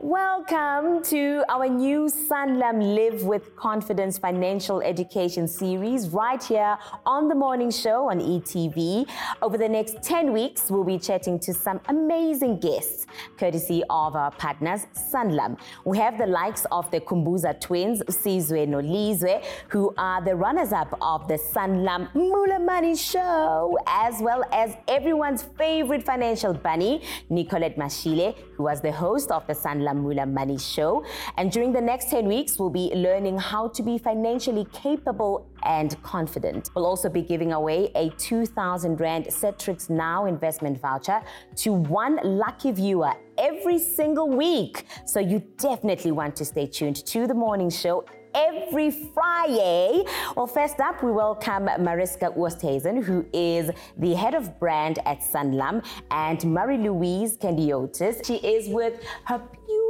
Welcome 0.00 1.02
to 1.06 1.44
our 1.48 1.68
new 1.68 2.06
Sanlam 2.06 2.94
Live 2.94 3.24
with 3.24 3.56
Confidence 3.56 4.16
financial 4.16 4.80
education 4.80 5.48
series 5.48 6.10
right 6.10 6.40
here 6.40 6.78
on 7.04 7.26
the 7.26 7.34
morning 7.34 7.72
show 7.72 8.08
on 8.08 8.20
ETV. 8.20 9.10
Over 9.42 9.58
the 9.58 9.68
next 9.68 10.00
10 10.04 10.32
weeks, 10.32 10.70
we'll 10.70 10.84
be 10.84 11.00
chatting 11.00 11.40
to 11.40 11.52
some 11.52 11.80
amazing 11.88 12.60
guests, 12.60 13.06
courtesy 13.36 13.82
of 13.90 14.14
our 14.14 14.30
partners, 14.30 14.86
Sanlam. 14.94 15.58
We 15.84 15.98
have 15.98 16.16
the 16.16 16.26
likes 16.26 16.64
of 16.70 16.88
the 16.92 17.00
Kumbuza 17.00 17.60
twins, 17.60 18.00
Sizwe 18.02 18.68
Nolizwe, 18.68 19.44
who 19.66 19.92
are 19.98 20.24
the 20.24 20.36
runners-up 20.36 20.96
of 21.02 21.26
the 21.26 21.40
Sanlam 21.52 22.14
Mula 22.14 22.60
Money 22.60 22.94
Show, 22.94 23.76
as 23.88 24.22
well 24.22 24.44
as 24.52 24.76
everyone's 24.86 25.42
favorite 25.42 26.04
financial 26.04 26.54
bunny, 26.54 27.02
Nicolette 27.30 27.76
Mashile, 27.76 28.36
who 28.58 28.64
was 28.64 28.80
the 28.80 28.92
host 28.92 29.30
of 29.30 29.46
the 29.46 29.54
Sanlam 29.54 30.02
Mula 30.02 30.26
Money 30.26 30.58
Show. 30.58 31.04
And 31.36 31.50
during 31.50 31.72
the 31.72 31.80
next 31.80 32.10
10 32.10 32.26
weeks, 32.26 32.58
we'll 32.58 32.70
be 32.70 32.92
learning 32.94 33.38
how 33.38 33.68
to 33.68 33.82
be 33.82 33.96
financially 33.98 34.66
capable 34.72 35.48
and 35.62 36.00
confident. 36.02 36.70
We'll 36.74 36.86
also 36.86 37.08
be 37.08 37.22
giving 37.22 37.52
away 37.52 37.90
a 37.94 38.10
2,000 38.18 39.00
Rand 39.00 39.26
Satrix 39.26 39.88
Now 39.88 40.26
investment 40.26 40.80
voucher 40.80 41.22
to 41.56 41.72
one 41.72 42.18
lucky 42.24 42.72
viewer 42.72 43.12
every 43.38 43.78
single 43.78 44.28
week. 44.28 44.84
So 45.06 45.20
you 45.20 45.42
definitely 45.56 46.10
want 46.10 46.34
to 46.36 46.44
stay 46.44 46.66
tuned 46.66 46.96
to 47.06 47.28
the 47.28 47.34
morning 47.34 47.70
show 47.70 48.04
every 48.38 48.90
Friday. 48.90 50.04
Well, 50.36 50.46
first 50.46 50.78
up, 50.78 51.02
we 51.02 51.10
welcome 51.10 51.64
Mariska 51.80 52.30
Oosthuizen, 52.36 53.02
who 53.02 53.26
is 53.32 53.70
the 53.96 54.14
head 54.14 54.34
of 54.34 54.58
brand 54.60 55.00
at 55.06 55.20
Sanlam, 55.20 55.84
and 56.12 56.44
Marie-Louise 56.44 57.36
Candiotis. 57.36 58.24
She 58.24 58.36
is 58.36 58.68
with 58.68 59.02
her 59.24 59.42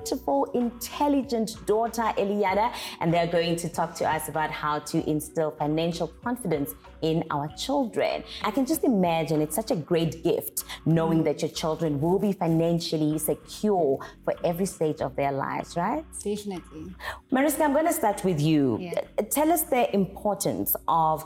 beautiful, 0.00 0.44
intelligent 0.54 1.54
daughter, 1.66 2.02
Eliana, 2.16 2.72
and 3.00 3.12
they're 3.12 3.26
going 3.26 3.56
to 3.56 3.68
talk 3.68 3.94
to 3.94 4.08
us 4.08 4.28
about 4.28 4.50
how 4.50 4.78
to 4.78 5.08
instill 5.08 5.50
financial 5.50 6.08
confidence 6.24 6.74
in 7.02 7.22
our 7.30 7.48
children. 7.48 8.22
I 8.42 8.50
can 8.50 8.66
just 8.66 8.84
imagine 8.84 9.40
it's 9.42 9.56
such 9.56 9.70
a 9.70 9.76
great 9.76 10.22
gift 10.22 10.64
knowing 10.86 11.22
that 11.24 11.42
your 11.42 11.50
children 11.50 12.00
will 12.00 12.18
be 12.18 12.32
financially 12.32 13.18
secure 13.18 13.98
for 14.24 14.34
every 14.44 14.66
stage 14.66 15.00
of 15.00 15.16
their 15.16 15.32
lives, 15.32 15.76
right? 15.76 16.04
Definitely. 16.24 16.94
Mariska, 17.30 17.64
I'm 17.64 17.72
going 17.72 17.86
to 17.86 17.92
start 17.92 18.24
with 18.24 18.40
you. 18.40 18.78
Yeah. 18.80 19.00
Tell 19.30 19.52
us 19.52 19.62
the 19.64 19.92
importance 19.94 20.76
of 20.88 21.24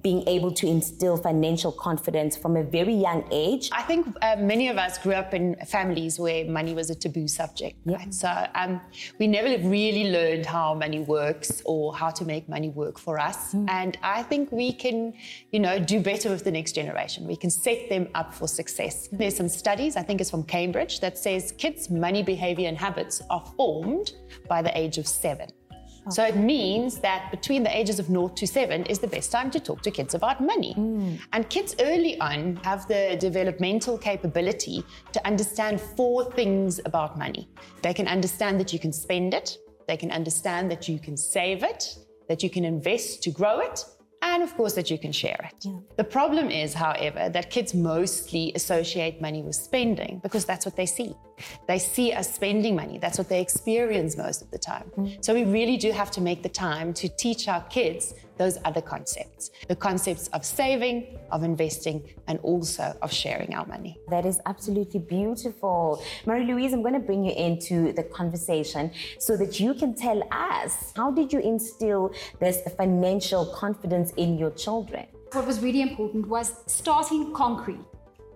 being 0.00 0.26
able 0.26 0.50
to 0.50 0.66
instill 0.66 1.16
financial 1.16 1.70
confidence 1.70 2.36
from 2.36 2.56
a 2.56 2.62
very 2.62 2.94
young 2.94 3.24
age. 3.30 3.68
I 3.72 3.82
think 3.82 4.06
uh, 4.22 4.36
many 4.38 4.68
of 4.68 4.78
us 4.78 4.98
grew 4.98 5.12
up 5.12 5.34
in 5.34 5.56
families 5.66 6.18
where 6.18 6.44
money 6.44 6.74
was 6.74 6.90
a 6.90 6.94
taboo 6.94 7.28
subject, 7.28 7.78
right? 7.84 8.12
So 8.12 8.46
um, 8.54 8.80
we 9.18 9.26
never 9.26 9.48
really 9.68 10.10
learned 10.10 10.46
how 10.46 10.74
money 10.74 11.00
works 11.00 11.62
or 11.64 11.94
how 11.94 12.10
to 12.10 12.24
make 12.24 12.48
money 12.48 12.70
work 12.70 12.98
for 12.98 13.18
us. 13.18 13.54
And 13.68 13.98
I 14.02 14.22
think 14.22 14.50
we 14.50 14.72
can, 14.72 15.12
you 15.50 15.60
know, 15.60 15.78
do 15.78 16.00
better 16.00 16.30
with 16.30 16.44
the 16.44 16.50
next 16.50 16.72
generation. 16.72 17.26
We 17.26 17.36
can 17.36 17.50
set 17.50 17.88
them 17.88 18.08
up 18.14 18.32
for 18.32 18.48
success. 18.48 19.08
There's 19.12 19.36
some 19.36 19.48
studies, 19.48 19.96
I 19.96 20.02
think 20.02 20.20
it's 20.20 20.30
from 20.30 20.44
Cambridge, 20.44 21.00
that 21.00 21.18
says 21.18 21.52
kids' 21.52 21.90
money 21.90 22.22
behavior 22.22 22.68
and 22.68 22.78
habits 22.78 23.22
are 23.30 23.44
formed 23.56 24.12
by 24.48 24.62
the 24.62 24.76
age 24.76 24.98
of 24.98 25.06
seven. 25.06 25.48
So 26.10 26.24
it 26.24 26.36
means 26.36 26.98
that 26.98 27.30
between 27.30 27.62
the 27.62 27.76
ages 27.76 27.98
of 27.98 28.06
0 28.06 28.28
to 28.28 28.46
7 28.46 28.86
is 28.86 28.98
the 28.98 29.06
best 29.06 29.30
time 29.30 29.50
to 29.52 29.60
talk 29.60 29.82
to 29.82 29.90
kids 29.90 30.14
about 30.14 30.40
money. 30.40 30.74
Mm. 30.76 31.20
And 31.32 31.48
kids 31.48 31.76
early 31.80 32.18
on 32.20 32.56
have 32.64 32.88
the 32.88 33.16
developmental 33.20 33.96
capability 33.98 34.84
to 35.12 35.26
understand 35.26 35.80
four 35.80 36.24
things 36.32 36.80
about 36.84 37.18
money. 37.18 37.48
They 37.82 37.94
can 37.94 38.08
understand 38.08 38.58
that 38.60 38.72
you 38.72 38.78
can 38.78 38.92
spend 38.92 39.32
it, 39.32 39.58
they 39.86 39.96
can 39.96 40.10
understand 40.10 40.70
that 40.70 40.88
you 40.88 40.98
can 40.98 41.16
save 41.16 41.62
it, 41.62 41.96
that 42.28 42.42
you 42.42 42.50
can 42.50 42.64
invest 42.64 43.22
to 43.24 43.30
grow 43.30 43.60
it, 43.60 43.84
and 44.22 44.42
of 44.42 44.54
course 44.56 44.72
that 44.74 44.90
you 44.90 44.98
can 44.98 45.12
share 45.12 45.50
it. 45.50 45.66
The 45.96 46.04
problem 46.04 46.50
is, 46.50 46.74
however, 46.74 47.28
that 47.28 47.50
kids 47.50 47.74
mostly 47.74 48.52
associate 48.54 49.20
money 49.20 49.42
with 49.42 49.56
spending 49.56 50.20
because 50.22 50.44
that's 50.44 50.64
what 50.64 50.76
they 50.76 50.86
see. 50.86 51.14
They 51.68 51.78
see 51.78 52.12
us 52.12 52.34
spending 52.34 52.76
money. 52.76 52.98
That's 52.98 53.18
what 53.18 53.28
they 53.28 53.40
experience 53.40 54.16
most 54.16 54.42
of 54.42 54.50
the 54.50 54.58
time. 54.58 54.90
So 55.20 55.34
we 55.34 55.44
really 55.44 55.76
do 55.76 55.90
have 55.92 56.10
to 56.12 56.20
make 56.20 56.42
the 56.42 56.48
time 56.48 56.92
to 56.94 57.08
teach 57.08 57.48
our 57.48 57.62
kids 57.64 58.14
those 58.38 58.58
other 58.64 58.80
concepts. 58.80 59.50
The 59.68 59.76
concepts 59.76 60.28
of 60.28 60.44
saving, 60.44 61.18
of 61.30 61.42
investing, 61.42 62.02
and 62.28 62.38
also 62.42 62.96
of 63.02 63.12
sharing 63.12 63.54
our 63.54 63.66
money. 63.66 63.98
That 64.08 64.24
is 64.26 64.40
absolutely 64.46 65.00
beautiful. 65.00 66.02
Marie 66.26 66.44
Louise, 66.44 66.72
I'm 66.72 66.82
going 66.82 66.94
to 66.94 67.00
bring 67.00 67.24
you 67.24 67.32
into 67.32 67.92
the 67.92 68.02
conversation 68.02 68.90
so 69.18 69.36
that 69.36 69.60
you 69.60 69.74
can 69.74 69.94
tell 69.94 70.22
us 70.32 70.92
how 70.96 71.10
did 71.10 71.32
you 71.32 71.40
instill 71.40 72.12
this 72.40 72.58
financial 72.76 73.46
confidence 73.46 74.12
in 74.16 74.38
your 74.38 74.50
children? 74.50 75.06
What 75.32 75.46
was 75.46 75.60
really 75.60 75.82
important 75.82 76.26
was 76.26 76.52
starting 76.66 77.32
concrete, 77.32 77.84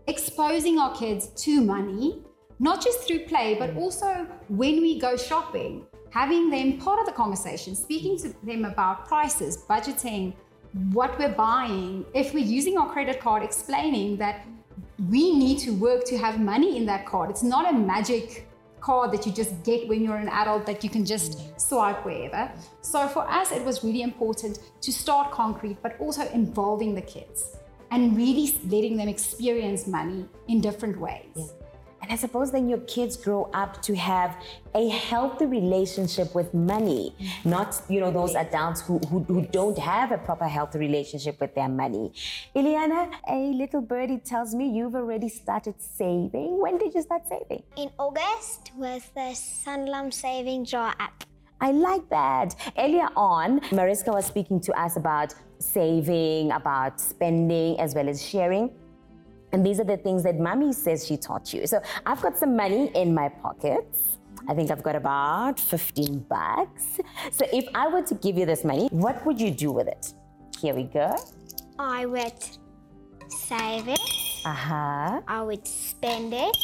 exposing 0.06 0.78
our 0.78 0.94
kids 0.96 1.28
to 1.44 1.60
money, 1.60 2.22
not 2.58 2.82
just 2.82 3.06
through 3.06 3.20
play, 3.26 3.56
but 3.58 3.76
also 3.76 4.26
when 4.48 4.80
we 4.80 4.98
go 4.98 5.16
shopping, 5.16 5.86
having 6.10 6.48
them 6.50 6.78
part 6.78 6.98
of 6.98 7.06
the 7.06 7.12
conversation, 7.12 7.74
speaking 7.74 8.18
to 8.18 8.34
them 8.44 8.64
about 8.64 9.06
prices, 9.06 9.64
budgeting, 9.68 10.34
what 10.92 11.18
we're 11.18 11.34
buying. 11.34 12.04
If 12.14 12.32
we're 12.34 12.44
using 12.44 12.78
our 12.78 12.90
credit 12.90 13.20
card, 13.20 13.42
explaining 13.42 14.16
that 14.18 14.46
we 15.10 15.36
need 15.36 15.58
to 15.60 15.72
work 15.72 16.04
to 16.06 16.16
have 16.16 16.40
money 16.40 16.76
in 16.76 16.86
that 16.86 17.06
card. 17.06 17.30
It's 17.30 17.42
not 17.42 17.68
a 17.68 17.76
magic 17.76 18.48
card 18.80 19.12
that 19.12 19.26
you 19.26 19.32
just 19.32 19.62
get 19.64 19.88
when 19.88 20.02
you're 20.04 20.16
an 20.16 20.28
adult 20.28 20.64
that 20.66 20.84
you 20.84 20.90
can 20.90 21.04
just 21.04 21.60
swipe 21.60 22.04
wherever. 22.04 22.50
So 22.80 23.08
for 23.08 23.28
us, 23.28 23.52
it 23.52 23.64
was 23.64 23.82
really 23.82 24.02
important 24.02 24.58
to 24.80 24.92
start 24.92 25.32
concrete, 25.32 25.78
but 25.82 25.98
also 26.00 26.28
involving 26.30 26.94
the 26.94 27.02
kids 27.02 27.56
and 27.90 28.16
really 28.16 28.58
letting 28.68 28.96
them 28.96 29.08
experience 29.08 29.86
money 29.86 30.26
in 30.48 30.60
different 30.60 30.98
ways. 30.98 31.52
And 32.06 32.12
I 32.12 32.16
suppose 32.16 32.52
then 32.52 32.68
your 32.68 32.78
kids 32.80 33.16
grow 33.16 33.50
up 33.52 33.82
to 33.82 33.96
have 33.96 34.36
a 34.76 34.88
healthy 34.88 35.46
relationship 35.46 36.32
with 36.36 36.54
money, 36.54 37.12
not 37.44 37.80
you 37.88 37.98
know 37.98 38.12
those 38.12 38.36
adults 38.36 38.80
who, 38.80 38.98
who 39.10 39.24
who 39.24 39.42
don't 39.46 39.76
have 39.76 40.12
a 40.12 40.18
proper 40.18 40.46
healthy 40.46 40.78
relationship 40.78 41.40
with 41.40 41.52
their 41.56 41.68
money. 41.68 42.12
Iliana, 42.54 43.12
a 43.28 43.52
little 43.62 43.80
birdie 43.80 44.18
tells 44.18 44.54
me 44.54 44.68
you've 44.68 44.94
already 44.94 45.28
started 45.28 45.74
saving. 45.80 46.60
When 46.60 46.78
did 46.78 46.94
you 46.94 47.02
start 47.02 47.26
saving? 47.26 47.64
in 47.76 47.90
August 47.98 48.70
with 48.76 49.12
the 49.14 49.34
Sanlam 49.34 50.14
Saving 50.14 50.64
Jar 50.64 50.94
app. 51.00 51.24
I 51.60 51.72
like 51.72 52.08
that. 52.10 52.54
Earlier 52.78 53.08
on, 53.16 53.60
Mariska 53.72 54.12
was 54.12 54.26
speaking 54.26 54.60
to 54.60 54.80
us 54.80 54.96
about 54.96 55.34
saving, 55.58 56.52
about 56.52 57.00
spending, 57.00 57.80
as 57.80 57.94
well 57.94 58.08
as 58.08 58.24
sharing. 58.24 58.70
And 59.52 59.64
these 59.64 59.78
are 59.80 59.84
the 59.84 59.96
things 59.96 60.22
that 60.24 60.38
mommy 60.38 60.72
says 60.72 61.06
she 61.06 61.16
taught 61.16 61.52
you. 61.54 61.66
So 61.66 61.80
I've 62.04 62.20
got 62.20 62.36
some 62.36 62.56
money 62.56 62.90
in 62.94 63.14
my 63.14 63.28
pockets. 63.28 64.18
I 64.48 64.54
think 64.54 64.70
I've 64.70 64.82
got 64.82 64.94
about 64.96 65.58
15 65.58 66.18
bucks. 66.28 66.84
So 67.32 67.46
if 67.52 67.66
I 67.74 67.88
were 67.88 68.02
to 68.02 68.14
give 68.16 68.36
you 68.36 68.46
this 68.46 68.64
money, 68.64 68.88
what 68.90 69.24
would 69.24 69.40
you 69.40 69.50
do 69.50 69.72
with 69.72 69.88
it? 69.88 70.12
Here 70.60 70.74
we 70.74 70.84
go. 70.84 71.16
I 71.78 72.06
would 72.06 72.32
save 73.28 73.88
it, 73.88 74.00
Uh 74.44 74.52
huh. 74.52 75.20
I 75.26 75.42
would 75.42 75.66
spend 75.66 76.32
it, 76.32 76.56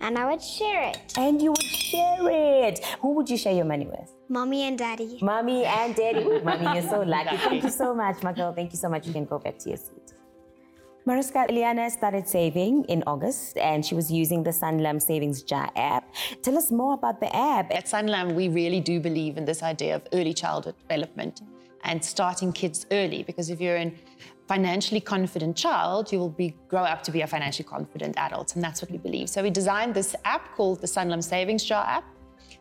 and 0.00 0.18
I 0.18 0.30
would 0.30 0.42
share 0.42 0.82
it. 0.90 1.12
And 1.16 1.40
you 1.40 1.50
would 1.52 1.62
share 1.62 2.28
it. 2.68 2.84
Who 3.00 3.14
would 3.14 3.30
you 3.30 3.36
share 3.36 3.52
your 3.54 3.64
money 3.66 3.86
with? 3.86 4.10
Mommy 4.28 4.62
and 4.62 4.78
daddy. 4.78 5.18
Mommy 5.22 5.64
and 5.64 5.94
daddy. 5.94 6.20
Ooh, 6.24 6.40
Mommy, 6.42 6.80
you're 6.80 6.88
so 6.88 7.02
lucky. 7.02 7.36
Thank 7.48 7.62
you 7.64 7.70
so 7.70 7.94
much, 7.94 8.22
my 8.22 8.32
girl. 8.32 8.52
Thank 8.52 8.72
you 8.72 8.78
so 8.78 8.88
much. 8.88 9.06
You 9.06 9.12
can 9.12 9.24
go 9.24 9.38
back 9.38 9.58
to 9.60 9.68
your 9.70 9.78
seat. 9.78 10.12
Mariska, 11.06 11.46
Eliana 11.48 11.90
started 11.90 12.28
saving 12.28 12.84
in 12.84 13.02
August 13.06 13.56
and 13.56 13.84
she 13.84 13.94
was 13.94 14.12
using 14.12 14.42
the 14.42 14.50
Sanlam 14.50 15.00
Savings 15.00 15.42
Jar 15.42 15.70
app. 15.74 16.14
Tell 16.42 16.58
us 16.58 16.70
more 16.70 16.92
about 16.92 17.20
the 17.20 17.34
app. 17.34 17.72
At 17.72 17.86
Sanlam, 17.86 18.34
we 18.34 18.48
really 18.48 18.80
do 18.80 19.00
believe 19.00 19.38
in 19.38 19.46
this 19.46 19.62
idea 19.62 19.96
of 19.96 20.02
early 20.12 20.34
childhood 20.34 20.74
development 20.78 21.40
and 21.84 22.04
starting 22.04 22.52
kids 22.52 22.86
early 22.90 23.22
because 23.22 23.48
if 23.48 23.62
you're 23.62 23.78
a 23.78 23.94
financially 24.46 25.00
confident 25.00 25.56
child, 25.56 26.12
you 26.12 26.18
will 26.18 26.28
be 26.28 26.54
grow 26.68 26.82
up 26.82 27.02
to 27.04 27.10
be 27.10 27.22
a 27.22 27.26
financially 27.26 27.66
confident 27.66 28.18
adult, 28.18 28.54
and 28.54 28.62
that's 28.62 28.82
what 28.82 28.90
we 28.90 28.98
believe. 28.98 29.30
So 29.30 29.42
we 29.42 29.48
designed 29.48 29.94
this 29.94 30.14
app 30.24 30.54
called 30.54 30.82
the 30.82 30.86
Sanlam 30.86 31.22
Savings 31.22 31.64
Jar 31.64 31.86
app. 31.86 32.04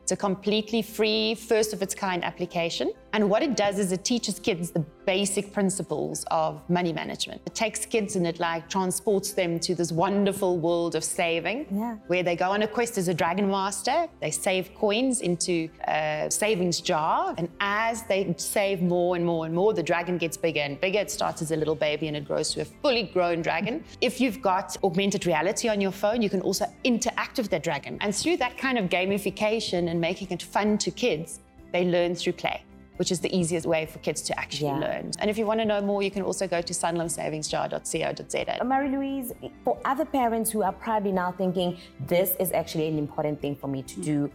It's 0.02 0.12
a 0.12 0.16
completely 0.16 0.82
free, 0.82 1.36
first 1.36 1.74
of 1.74 1.82
its 1.82 1.94
kind 1.94 2.24
application 2.24 2.94
And 3.14 3.30
what 3.30 3.42
it 3.42 3.58
does 3.58 3.80
is 3.80 3.92
it 3.92 4.04
teaches 4.06 4.40
kids 4.40 4.70
the 4.72 4.86
basic 5.06 5.52
principles 5.52 6.24
of 6.30 6.62
money 6.70 6.94
management. 6.94 7.42
It 7.48 7.56
takes 7.56 7.86
kids 7.86 8.16
and 8.16 8.28
it 8.28 8.40
like 8.40 8.70
transports 8.70 9.34
them 9.34 9.60
to 9.62 9.74
this 9.74 9.92
wonderful 9.92 10.58
world 10.60 10.94
of 10.96 11.04
saving, 11.04 11.66
Yeah. 11.72 11.96
where 12.08 12.22
they 12.22 12.36
go 12.36 12.52
on 12.52 12.62
a 12.62 12.68
quest 12.68 12.98
as 13.00 13.08
a 13.08 13.14
dragon 13.14 13.50
master. 13.50 14.08
They 14.22 14.30
save 14.30 14.76
coins 14.76 15.22
into 15.22 15.70
a 15.88 16.28
savings 16.30 16.82
jar, 16.82 17.34
and 17.38 17.50
as 17.60 18.04
they 18.04 18.34
save 18.38 18.82
more 18.82 19.16
and 19.16 19.26
more 19.26 19.46
and 19.48 19.56
more, 19.56 19.74
the 19.74 19.82
dragon 19.84 20.18
gets 20.20 20.38
bigger 20.38 20.60
and 20.62 20.80
bigger. 20.80 21.00
It 21.00 21.10
starts 21.10 21.42
as 21.42 21.52
a 21.52 21.56
little 21.56 21.76
baby 21.76 22.08
and 22.08 22.16
it 22.16 22.26
grows 22.26 22.54
to 22.54 22.62
a 22.62 22.66
fully 22.66 23.04
grown 23.04 23.42
dragon. 23.42 23.84
If 24.02 24.22
you've 24.22 24.42
got 24.42 24.78
augmented 24.84 25.26
reality 25.26 25.68
on 25.68 25.82
your 25.82 25.92
phone, 25.92 26.22
you 26.22 26.30
can 26.30 26.42
also 26.42 26.66
interact 26.84 27.38
with 27.38 27.50
the 27.50 27.60
dragon. 27.60 27.98
And 28.02 28.14
through 28.14 28.38
that 28.38 28.58
kind 28.58 28.78
of 28.78 28.86
gamification 28.90 29.90
and 29.90 30.00
making 30.00 30.30
it 30.30 30.44
fun 30.44 30.78
to 30.80 30.92
kids, 30.92 31.40
they 31.72 31.86
learn 31.86 32.14
through 32.16 32.34
play 32.34 32.62
which 33.00 33.12
is 33.14 33.20
the 33.22 33.32
easiest 33.40 33.66
way 33.66 33.86
for 33.86 34.00
kids 34.00 34.22
to 34.22 34.38
actually 34.38 34.68
Yeah. 34.68 34.80
learn. 34.88 35.12
And 35.20 35.30
if 35.30 35.38
you 35.38 35.46
want 35.46 35.60
to 35.62 35.66
know 35.66 35.80
more, 35.80 36.02
you 36.04 36.12
can 36.12 36.22
also 36.22 36.46
go 36.56 36.60
to 36.62 36.74
sanlamsavingsjar.co.za. 36.74 38.64
Marie 38.66 38.90
Louise, 38.90 39.32
for 39.64 39.78
other 39.86 40.04
parents 40.04 40.52
who 40.52 40.62
are 40.64 40.74
probably 40.74 41.14
now 41.14 41.32
thinking 41.32 41.78
this 42.08 42.36
is 42.44 42.52
actually 42.52 42.88
an 42.90 42.98
important 42.98 43.40
thing 43.42 43.56
for 43.56 43.68
me 43.68 43.82
to 43.84 44.02
do, 44.02 44.30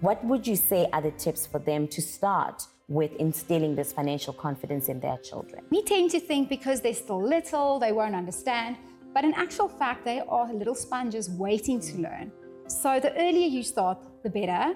what 0.00 0.24
would 0.24 0.46
you 0.46 0.56
say 0.56 0.88
are 0.94 1.02
the 1.02 1.10
tips 1.24 1.46
for 1.46 1.58
them 1.58 1.86
to 1.88 2.00
start 2.00 2.66
with 2.88 3.12
instilling 3.16 3.76
this 3.76 3.92
financial 3.92 4.32
confidence 4.32 4.88
in 4.88 4.98
their 4.98 5.18
children? 5.18 5.62
We 5.70 5.82
tend 5.82 6.10
to 6.12 6.20
think 6.20 6.48
because 6.48 6.80
they're 6.80 6.94
still 6.94 7.22
little, 7.22 7.78
they 7.78 7.92
won't 7.92 8.14
understand. 8.14 8.76
But 9.12 9.24
in 9.24 9.34
actual 9.34 9.68
fact, 9.68 10.06
they 10.06 10.20
are 10.20 10.50
little 10.50 10.74
sponges 10.74 11.28
waiting 11.28 11.78
to 11.80 11.98
learn. 11.98 12.32
So 12.72 12.98
the 12.98 13.12
earlier 13.20 13.46
you 13.46 13.62
start, 13.62 13.98
the 14.22 14.30
better. 14.30 14.74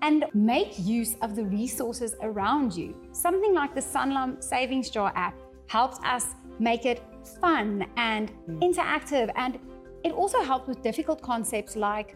And 0.00 0.26
make 0.32 0.78
use 0.78 1.16
of 1.22 1.34
the 1.34 1.44
resources 1.44 2.14
around 2.22 2.74
you. 2.74 2.94
Something 3.12 3.52
like 3.52 3.74
the 3.74 3.80
Sanlam 3.80 4.42
Savings 4.42 4.90
Jar 4.90 5.12
app 5.16 5.34
helps 5.66 5.98
us 6.04 6.26
make 6.58 6.86
it 6.86 7.02
fun 7.40 7.86
and 7.96 8.30
interactive. 8.60 9.32
And 9.34 9.58
it 10.04 10.12
also 10.12 10.40
helps 10.42 10.68
with 10.68 10.82
difficult 10.82 11.20
concepts 11.20 11.74
like 11.74 12.14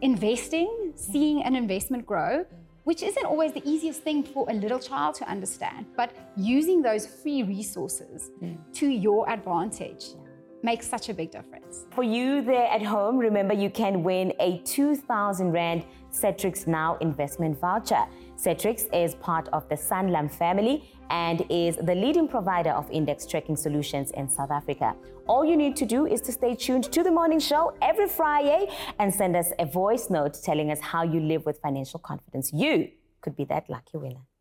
investing, 0.00 0.92
seeing 0.94 1.42
an 1.42 1.54
investment 1.54 2.06
grow, 2.06 2.44
which 2.84 3.02
isn't 3.02 3.26
always 3.26 3.52
the 3.52 3.62
easiest 3.68 4.02
thing 4.02 4.22
for 4.22 4.46
a 4.48 4.54
little 4.54 4.78
child 4.78 5.14
to 5.16 5.28
understand, 5.28 5.86
but 5.96 6.16
using 6.36 6.82
those 6.82 7.06
free 7.06 7.42
resources 7.42 8.30
mm. 8.42 8.56
to 8.72 8.88
your 8.88 9.28
advantage 9.30 10.14
makes 10.62 10.88
such 10.88 11.08
a 11.08 11.14
big 11.14 11.30
difference. 11.30 11.86
For 11.90 12.04
you 12.04 12.42
there 12.42 12.66
at 12.66 12.82
home, 12.82 13.18
remember 13.18 13.54
you 13.54 13.70
can 13.70 14.02
win 14.02 14.32
a 14.40 14.58
2,000 14.64 15.50
Rand 15.50 15.84
Satrix 16.12 16.66
Now 16.66 16.96
investment 17.00 17.58
voucher. 17.60 18.04
Satrix 18.36 18.86
is 18.92 19.14
part 19.16 19.48
of 19.52 19.68
the 19.68 19.74
Sanlam 19.74 20.30
family 20.30 20.90
and 21.10 21.44
is 21.50 21.76
the 21.76 21.94
leading 21.94 22.28
provider 22.28 22.70
of 22.70 22.90
index 22.90 23.26
tracking 23.26 23.56
solutions 23.56 24.10
in 24.12 24.28
South 24.28 24.50
Africa. 24.50 24.94
All 25.26 25.44
you 25.44 25.56
need 25.56 25.76
to 25.76 25.86
do 25.86 26.06
is 26.06 26.20
to 26.22 26.32
stay 26.32 26.54
tuned 26.54 26.84
to 26.92 27.02
the 27.02 27.10
morning 27.10 27.38
show 27.38 27.74
every 27.80 28.08
Friday 28.08 28.68
and 28.98 29.12
send 29.12 29.36
us 29.36 29.52
a 29.58 29.66
voice 29.66 30.10
note 30.10 30.36
telling 30.42 30.70
us 30.70 30.80
how 30.80 31.02
you 31.02 31.20
live 31.20 31.46
with 31.46 31.60
financial 31.60 32.00
confidence. 32.00 32.52
You 32.52 32.90
could 33.20 33.36
be 33.36 33.44
that 33.44 33.68
lucky 33.70 33.98
winner. 33.98 34.31